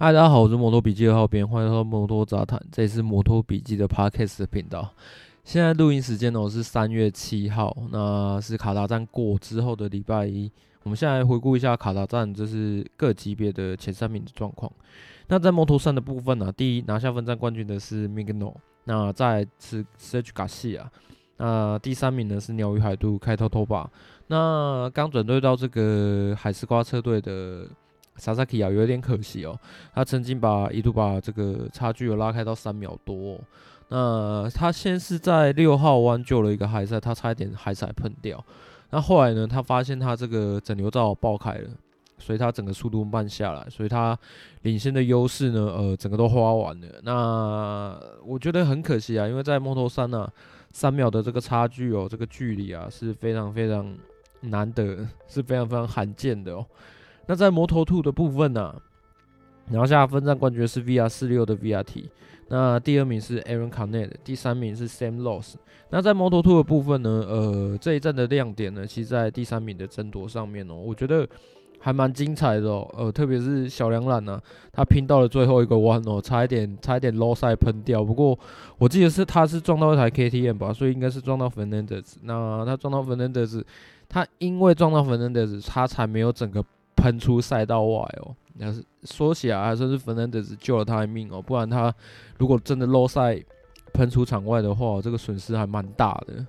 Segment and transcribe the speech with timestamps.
[0.00, 4.88] 嗨，大家好，我是摩托笔记的浩编，欢迎来到摩托杂谈，这里是摩托笔记的 Podcast 频道。
[5.42, 10.48] 现在录音时间呢是三月七号，那是卡达站过之后的礼拜一。
[10.84, 14.70] 我们现在回顾一下卡达站，就是各级别的前三名的状况。
[15.26, 18.54] 那在摩托三的部分呢、第一拿下分站冠军的是 Migno，
[18.84, 20.82] 那再是 H Garcia，
[21.38, 23.90] 那第三名呢是鸟语海渡开头拖把。
[24.28, 27.66] 那刚转队到这个海丝瓜车队的。
[28.18, 29.58] 萨萨基啊，有点可惜哦。
[29.94, 33.40] 他曾经把一度把这个差距有拉开到三秒多。
[33.90, 38.44] 那他先是在六号弯救了一个海塞，他差一点海塞喷掉。
[38.90, 41.70] 那后来呢，他发现他这个整流罩爆开了，
[42.18, 44.18] 所以他整个速度慢下来，所以他
[44.62, 46.86] 领先的优势呢，呃，整个都花完了。
[47.02, 50.30] 那我觉得很可惜啊，因为在摩托三呢，
[50.72, 53.96] 三秒的这个差距哦，这个距离啊是非常非常
[54.40, 56.66] 难得，是非常非常罕见的哦。
[57.28, 58.76] 那在摩托兔的部分呢、啊，
[59.70, 62.06] 拿下分站冠军是 VR 四六的 VRT，
[62.48, 65.56] 那第二名是 Aaron Cane，第三名是 Sam Loss。
[65.90, 71.28] 那在摩托兔的部分呢，呃，这一站的亮点呢，其实在第三名的争夺上面哦，我觉得
[71.78, 74.40] 还蛮精彩的哦，呃，特别是小梁缆呢，
[74.72, 78.38] 他拼到了最后一个弯哦，差一点差一点 low side 喷掉，不过
[78.78, 82.14] 我记得是他是撞到一台 KTM 吧，所以应该是撞到 Fernandez。
[82.22, 83.62] 那他撞到 Fernandez，
[84.08, 86.64] 他因为撞到 Fernandez，他才没有整个。
[86.98, 91.94] 喷出赛道外哦，要是说起来还算是 Fernandez 救了他的命哦，不然他
[92.38, 93.40] 如果真的漏赛
[93.94, 96.44] 喷出场外的话，这个损失还蛮大的。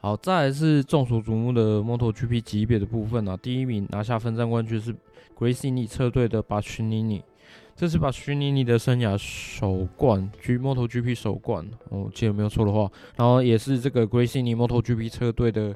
[0.00, 4.94] 好，再来是众所瞩目的 MotoGP 级别的部分啊，第一名拿下分站冠军是
[5.36, 7.22] Gresini 车队的 Bastianini，
[7.74, 15.74] 这是 Bastianini 的生涯首冠，G MotoGP 首冠，我记得没有错的话，然后也是这个 Gresini MotoGP 车队的。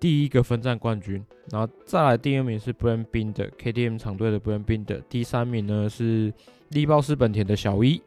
[0.00, 6.32] 第一个分站冠军，然后再来第二名是 Brad Bin 的 KTM 厂队的 Brad Binder，第三名呢是
[6.68, 8.00] 力豹氏本田的小一。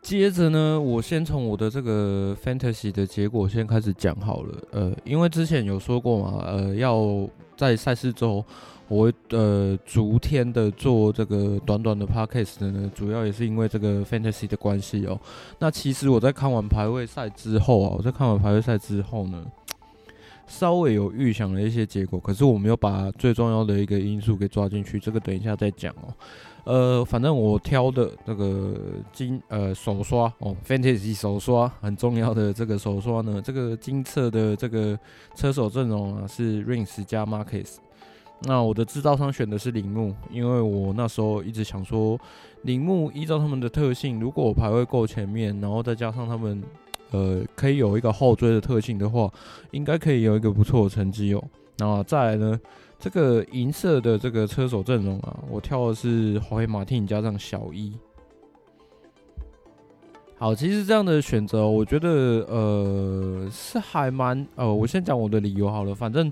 [0.00, 4.58] 接着呢，我先从我的这个 Fantasy 的结果先开始讲好了。
[4.70, 8.44] 呃，因为之前有说过嘛，呃，要在赛事中
[8.88, 15.18] 我呃逐天的做这个短短的 Podcast 的呢，主要也是因为这个 Fantasy 的关系哦。
[15.58, 19.42] 那其实我在看完排位赛之后啊，我在看完排位赛之后呢。
[20.46, 26.14] 稍微有预想了一些结果，可是我没有把最重要的一个因素给抓进去，这个等一下再讲哦。
[26.64, 28.74] 呃，反正我挑的这个
[29.12, 34.98] 金呃手刷哦，Fantasy 手刷很重要的这个手刷呢，这个金策的这个
[35.34, 37.76] 车手阵容啊是 Rins 加 Marcus。
[38.42, 42.18] 那我的制造商选的是铃木，因为我那时候一直想说，
[42.62, 46.62] 铃木依照他们的特性，如果我排位够前面，然后再加上他们。
[47.10, 49.32] 呃，可以有一个后追的特性的话，
[49.70, 51.42] 应该可以有一个不错的成绩哦。
[51.78, 52.60] 那再来呢，
[52.98, 57.92] 这个银色的这个车手阵容啊，我挑的是华为马汀加上小一。
[60.36, 62.08] 好，其实这样的选择，我觉得
[62.48, 65.94] 呃是还蛮呃，我先讲我的理由好了。
[65.94, 66.30] 反正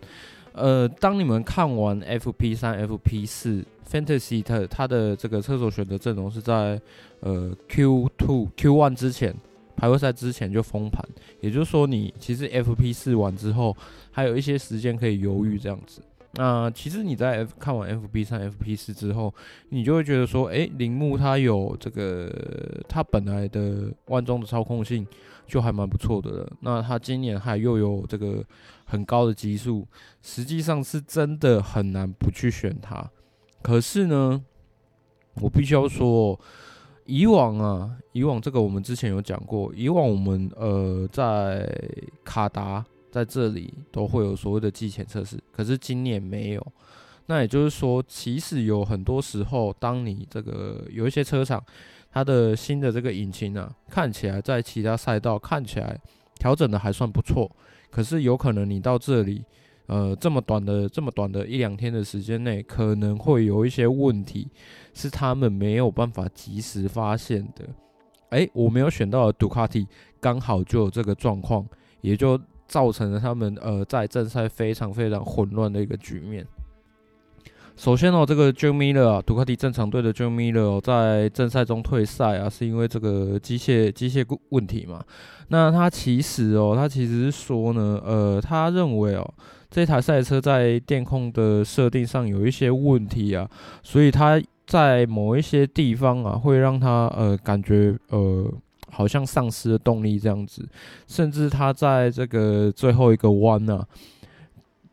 [0.52, 6.80] 呃，当你们看完 FP 三、FP 四 Fantasy 它它的这个车手选择阵容是在
[7.20, 9.34] 呃 Q two Q one 之前。
[9.76, 11.04] 排位赛之前就封盘，
[11.40, 13.76] 也就是说，你其实 FP 四完之后，
[14.10, 16.00] 还有一些时间可以犹豫这样子。
[16.34, 19.34] 那其实你在 F 看完 FP 三、FP 四之后，
[19.70, 22.30] 你就会觉得说，诶，铃木它有这个，
[22.88, 25.06] 它本来的万中的操控性
[25.46, 26.52] 就还蛮不错的了。
[26.60, 28.42] 那它今年还又有这个
[28.84, 29.86] 很高的基数，
[30.22, 33.10] 实际上是真的很难不去选它。
[33.60, 34.42] 可是呢，
[35.34, 36.38] 我必须要说。
[37.04, 41.68] 以往啊，以往这个我们之前有讲过，以往我们呃在
[42.24, 46.66] 卡达在这里都会有所谓的季前测试，可是今年没有。
[47.26, 51.62] 那也就是说，其实有很多时候，当你这个有一些车厂，
[52.10, 55.98] 它的新的这个引擎呢，看起来在其他赛道看起来
[56.38, 57.50] 调整的还算不错，
[57.90, 59.44] 可是有可能你到这里。
[59.92, 64.48] 呃，这么短的这么短的一两天的时间内，可能会有一些问题，
[64.94, 67.68] 是他们没有办法及时发现的。
[68.30, 69.86] 诶，我没有选到的杜卡迪，
[70.18, 71.66] 刚好就有这个状况，
[72.00, 76.46] 也就造成了他们呃在正赛非常非常混乱的一个局面。
[77.76, 85.04] 首先哦，这个 Joan Mir 啊，杜卡迪正常队的 Joan Mir 哦，在正赛中退赛啊，是因为这个机械机械问题嘛？
[85.48, 89.34] 那他其实哦，他其实是说呢，呃，他认为哦。
[89.72, 93.48] 这台赛车在电控的设定上有一些问题啊，
[93.82, 98.52] 所以它在某一些地方啊，会让它呃感觉呃
[98.90, 100.68] 好像丧失了动力这样子，
[101.08, 103.82] 甚至它在这个最后一个弯呢，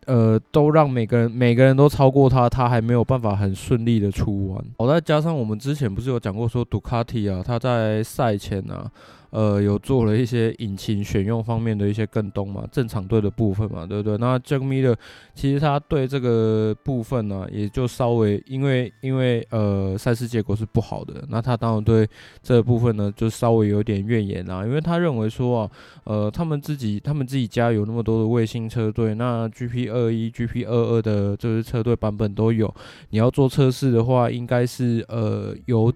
[0.05, 4.65] 呃，都让每个人每个人都超过他，他还没有办法很顺利的出弯。
[4.77, 8.89] 好，再加上我们之前不是有讲过说，杜卡迪啊，他在赛前啊。
[9.31, 14.17] 呃，有做了一些引擎选用方面的一些更动嘛，正常队的部分嘛，对不对？
[14.17, 14.95] 那 Jack Miller
[15.35, 22.07] 其实他对这个部分呢、也就稍微因为因为呃赛事结果是不好的，那他当然对
[22.41, 25.71] 这部分呢就稍微有点怨言啦，因为他认为说啊，
[26.05, 32.73] 呃，他们自己他们自己家有那么多的卫星车队，那 GP 二一、GP 二二的这些车队版本都有，
[33.11, 35.93] 你要做测试的话，应该是呃有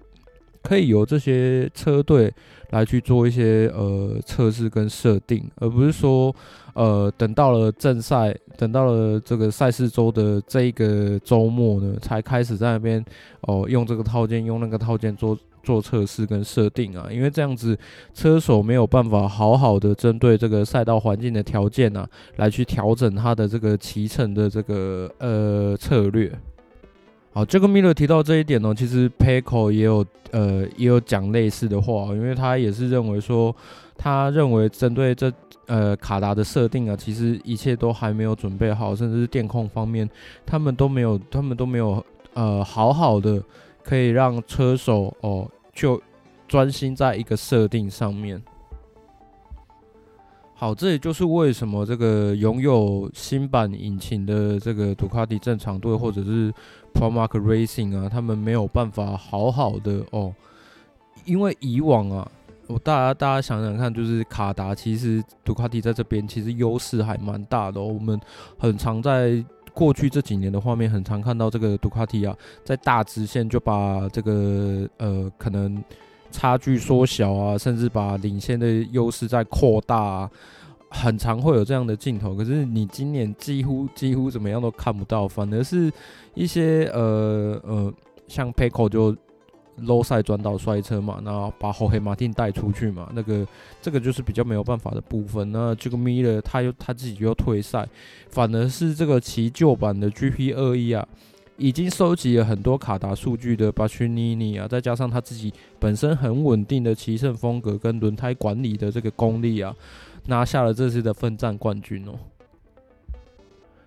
[0.62, 2.32] 可以由这些车队。
[2.74, 6.34] 来去做一些呃测试跟设定，而不是说
[6.74, 13.04] 呃等到了正赛，等到了这个赛事周的这一个周末呢，才开始在那边
[13.42, 17.78] 哦、用这个套件，用那个套件做做测试跟设定啊，因为这样子
[18.12, 22.04] 车手没有办法好好的针对这个赛道环境的条件啊，
[22.36, 26.32] 来去调整他的这个骑乘的这个呃策略。
[27.34, 33.54] 好，这个 Miller 提到这一点呢，其实 PECO 也有呃也有讲类似的话，因为他也是认为说，
[33.98, 35.32] 他认为针对这
[35.66, 40.08] 呃卡达的设定啊，其实一切都还没有准备好，甚至是电控方面，
[40.46, 42.00] 他们都没有，他们都没有
[42.34, 43.42] 呃好好的
[43.82, 46.00] 可以让车手哦就
[46.46, 48.40] 专心在一个设定上面。
[50.56, 56.50] 好，这也就是为什么这个拥有新版引擎的这个杜卡迪正常队或者是
[56.94, 60.32] Pramac Racing 啊，他们没有办法好好的哦，
[61.24, 62.30] 因为以往啊，
[62.68, 67.86] 我大家大家想想看，就是卡达其实杜卡迪在这边其实优势还蛮大的哦。
[67.86, 68.18] 我们
[68.56, 72.34] 很常在过去这几年的画面，很常看到这个杜卡迪啊，
[72.64, 75.82] 在大直线就把这个呃可能。
[76.34, 80.30] 差距缩小啊，甚至把领先的优势再扩大啊，
[80.90, 82.34] 很常会有这样的镜头。
[82.34, 85.92] 可是你今年几乎几乎怎么样都看不到，反而是
[86.34, 87.94] 一些呃呃，
[88.26, 89.14] 像 p e c o 就
[89.82, 93.46] low 赛转到摔车嘛，然后把后黑马丁带出去嘛，那个
[93.80, 95.52] 这个就是比较没有办法的部分。
[95.52, 97.88] 那这个 Miller 他又他自己又退赛，
[98.28, 101.06] 反而是这个骑旧版的 GP 二一啊。
[101.56, 109.74] 已经收集了很多卡达数据的巴屈尼尼啊，再加上他自己本身很稳定的骑乘风格跟轮胎管理的这个功力啊，
[110.26, 112.18] 拿下了这次的分站冠军哦。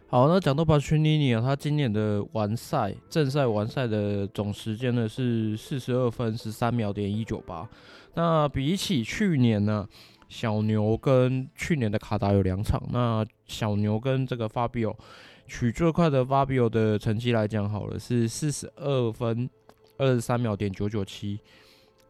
[0.10, 7.68] 好，那讲到巴屈尼尼啊，他今年的完赛正赛完赛的总时间呢是四十二分十三秒点一九八。
[8.14, 9.86] 那比起去年呢，
[10.30, 14.96] 小牛跟去年的卡达有两场，那小牛跟这个法比欧。
[15.48, 19.50] 取最快的 Fabio 的成绩来讲，好了，是四十二分
[19.98, 21.40] 二十三秒点九九七，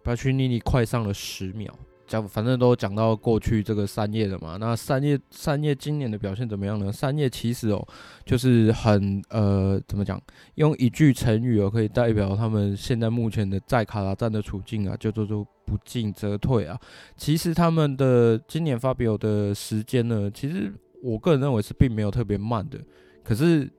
[0.04, 1.74] 巴屈尼尼快上了十秒。
[2.08, 6.90] 讲反正都讲到过去这个三叶了嘛，那三叶三叶今年的表现怎么样呢？
[6.90, 7.86] 三叶其实哦，
[8.26, 10.18] 就是很呃，怎么讲？
[10.56, 16.80] 用一句成语哦，可以代表他们现在目前的在卡达站的处境啊，叫做做不进则退啊。
[17.18, 20.74] 其实他们的今年发表的时间呢，其实
[21.04, 22.80] 我个人认为是并没有特别慢的。
[23.28, 23.70] 可是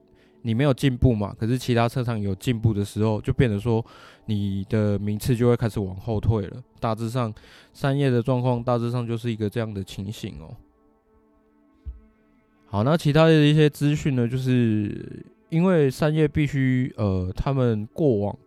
[0.43, 1.35] 你没有进步嘛？
[1.39, 3.83] 可是其他车厂有进步的时候，就变得说
[4.27, 6.61] 你的名次就会开始往后退了。
[6.79, 7.33] 大致上，
[7.73, 10.55] 三叶的状况大致上就是一个这样的情形哦。
[12.67, 18.37] 好，那其他的一些资讯呢，就是因为三叶必须呃，他们过往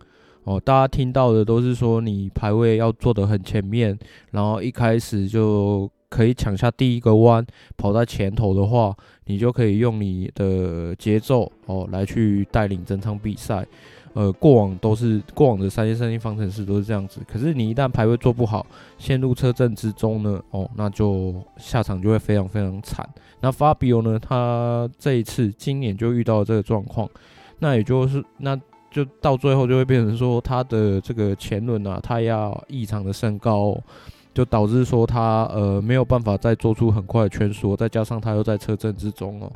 [0.44, 3.98] 哦，大家听到的都是说你排位要做得很前面，
[4.30, 5.90] 然后一开始就。
[6.12, 7.42] 可以抢下第一个弯，
[7.78, 13.66] 跑在前头的话，你就可以用你的节奏哦来去带领整场比赛。
[14.12, 17.22] 呃，过往都是过往的三叶胜利方程式都是这样子。
[17.26, 18.66] 可是你一旦排位做不好，
[18.98, 23.08] 陷入车阵之中呢，哦，那就下场就会非常非常惨。
[23.40, 27.08] 那 Fabio 呢，他这一次今年就遇到了这个状况，
[27.60, 28.54] 那也就是那
[28.90, 33.74] 就到最后就会变成说他的这个前轮啊，他要异常的升高。
[34.34, 39.52] 就导致说他呃没有办法再做出很快的圈速，再加上他又在车阵之中哦。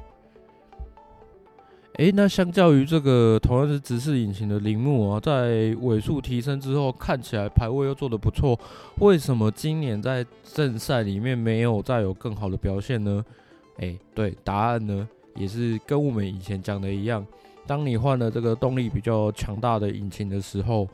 [1.94, 8.58] 诶，那相较于这个同样是直式引擎的铃木啊，在尾速提升之后，看起来排位又做得不错，
[8.98, 13.24] 为什么今年在正赛里面没有再有更好的表现呢？
[13.78, 17.26] 诶，对，答案呢也是跟我们以前讲的一样，
[17.66, 20.86] 当你换了这个动力比较强大的引擎的时候。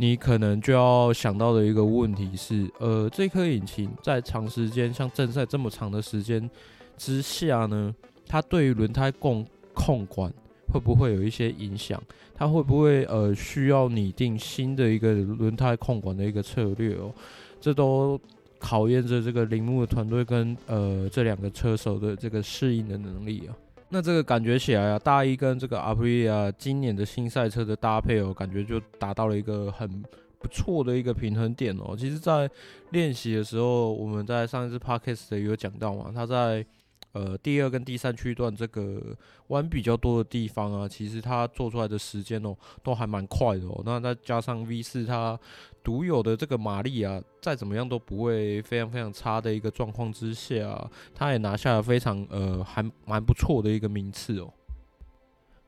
[0.00, 6.48] 你可能就要想到的一个问题是，呃，这颗引擎在长时间像正赛这么长的时间
[6.96, 7.94] 之下呢，
[8.26, 10.32] 它对于轮胎控控管
[10.72, 12.02] 会不会有一些影响？
[12.34, 17.12] 它会不会呃需要拟定新的一个轮胎控管的一个策略哦？
[17.60, 18.18] 这都
[18.58, 23.52] 考验着这个铃木的团队跟呃这两个车手的这个适应的能力啊。
[23.90, 30.02] 那这个感觉起来啊，大一跟这个 apria 今年的新赛车的搭配哦，感觉就达到了一个很
[30.38, 31.94] 不错的一个平衡点哦。
[31.96, 32.50] 其实，在
[32.90, 36.64] 练习的时候，我们在上一次 Podcast 有讲到嘛，他在。
[37.12, 39.16] 呃，第二跟第三区段这个
[39.48, 43.82] 弯比较多的地方啊，其实它做出来的时间哦，都还蛮快的哦。
[43.84, 45.38] 那再加上 V 四它
[45.82, 54.52] 独有的这个马力啊，再怎么样都不会非常非常差的一个状况之下，它也拿下了非常呃还蛮不错的一个名次哦。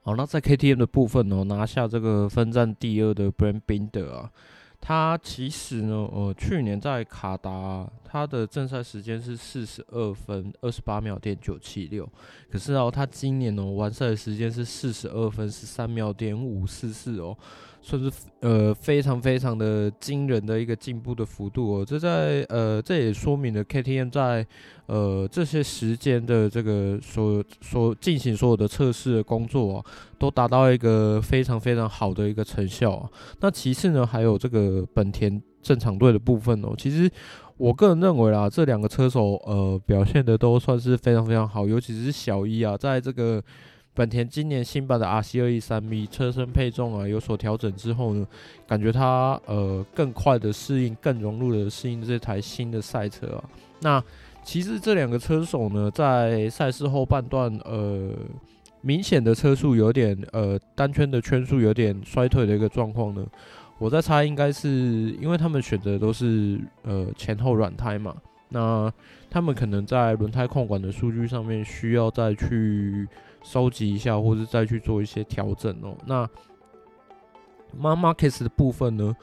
[0.02, 4.30] 好，那在 KTM 的部分哦，拿下这个分站第二的 Brad Binder 啊。
[4.84, 12.06] 他其实呢，呃，去年在卡达，他的正赛时间是四十二分二十八秒点九七六，
[12.50, 17.38] 可是哦，他今年呢完赛的时间是四十二分十三秒点五四四哦。
[17.84, 18.10] 算是
[18.40, 24.46] 呃非常非常的惊人的一个进步的幅度哦，这在呃这也说明了 KTM 在
[24.86, 29.84] 呃这些时间的这个所所进行所有的测试的工作啊，
[30.16, 33.10] 都达到一个非常非常好的一个成效啊。
[33.40, 37.10] 那其次呢，还有这个本田正常队的部分哦，其实
[37.56, 43.42] 我个人认为啦，这两个车手呃表现的都算是非常非常好，尤其是小一啊，在这个。
[43.94, 48.26] 本田今年新版的 RC213V 车身配重啊有所调整之后呢，
[48.66, 53.44] 感觉它呃更快的适应，更融入的适应这台新的赛车啊。
[53.80, 54.02] 那
[54.42, 58.14] 其实这两个车手呢，在赛事后半段呃
[58.80, 63.26] 明显的车速有点呃单圈的圈速有点衰退的一个状况呢，
[63.76, 64.70] 我在猜应该是
[65.20, 68.16] 因为他们选择都是呃前后软胎嘛，
[68.48, 68.90] 那
[69.28, 73.06] 他们可能在轮胎控管的数据上面需要再去。
[73.42, 75.96] 收集一下，或者再去做一些调整哦。
[76.06, 76.28] 那
[77.78, 79.14] m a m a r k e t 的部分呢？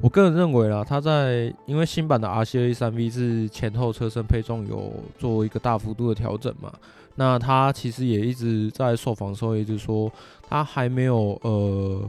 [0.00, 6.72] 我个人认为啦，它在因为新版的 RC213V 是前后车身配重有做一个大幅度的调整嘛。
[7.14, 10.10] 那它其实也一直在受访的时候一直说，
[10.48, 12.02] 它还没有呃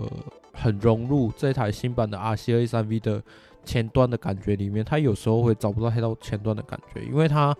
[0.53, 3.21] 很融入这台新版的 RC213V 的
[3.63, 4.83] 前端的感觉里面。
[4.83, 7.55] 它有时候会找不到黑到前端的感觉，因为它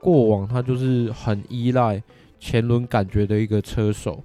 [0.00, 2.02] 过往它就是很依赖。
[2.38, 4.22] 前轮感觉的一个车手，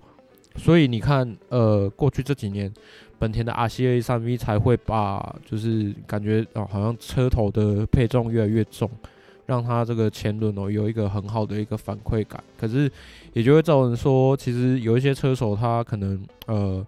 [0.56, 2.72] 所以你看，呃，过去这几年，
[3.18, 8.90] 本田的 RCA 三 V 才会把就是感觉哦，好像车头的配重越来越重，
[9.46, 12.44] 让它这个前轮哦有一个很好的一个反馈感。
[12.58, 12.92] 可是
[13.34, 16.86] 也就会造成说，其实有一些车手他可能呃，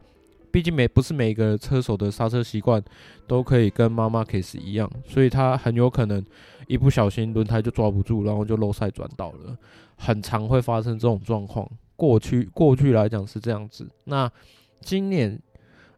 [0.56, 2.82] 毕竟每不是每个车手的刹车习惯
[3.28, 6.26] 都可以跟 Marc Marquez 一样，所以他很有可能
[6.66, 9.58] 一不小心轮胎就抓不住，然后就漏赛转倒了。
[9.98, 13.86] 很常会发生这种状况， 过去过去来讲是这样子。
[14.06, 14.32] 那
[14.80, 15.38] 今年，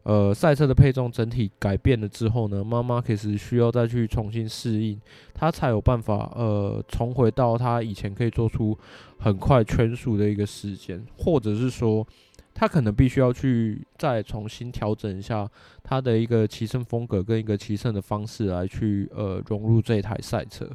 [0.02, 5.00] 呃，赛车的配重整体改变了之后呢，妈妈其实需要再去重新适应，
[5.32, 8.76] 他才有办法呃重回到他以前可以做出
[9.20, 12.04] 很快圈速的一个时间，或者是说，
[12.58, 15.48] 他可能必须要去再重新调整一下
[15.80, 20.68] 他的一个骑乘风格跟一个骑乘的方式来去呃融入这台赛车。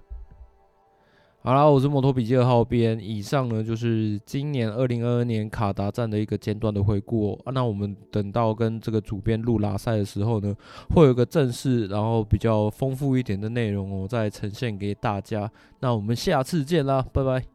[1.42, 2.98] 好啦，我是摩托笔记二号编。
[3.02, 7.38] 以上呢就是今年二零二二年卡达站的一个简短的回顾。
[7.54, 10.56] 那我们等到跟这个主编录拉赛的时候呢，
[10.96, 15.52] 会有一个正式，然后比较丰富一点的内容哦，再呈现给大家。
[15.82, 17.52] 那我们下次见啦，拜拜。